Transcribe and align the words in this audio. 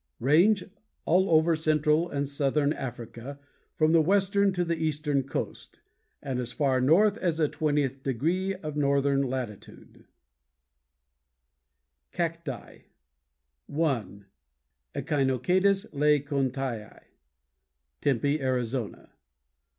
RANGE 0.19 0.63
All 1.05 1.29
over 1.29 1.55
central 1.55 2.09
and 2.09 2.27
southern 2.27 2.73
Africa 2.73 3.37
from 3.75 3.91
the 3.91 4.01
western 4.01 4.51
to 4.53 4.65
the 4.65 4.75
eastern 4.75 5.21
coast, 5.21 5.81
and 6.23 6.39
as 6.39 6.51
far 6.51 6.81
north 6.81 7.17
as 7.17 7.37
the 7.37 7.47
20th 7.47 8.01
degree 8.01 8.55
of 8.55 8.75
northern 8.75 9.21
latitude. 9.21 10.05
Page 12.13 12.31
210. 12.45 12.57
=CACTI= 12.77 12.85
(1) 13.67 14.25
Echinocadus 14.95 15.85
Le 15.93 16.19
Contii, 16.19 16.99
Tempe, 18.01 18.41
Arizona. 18.41 19.11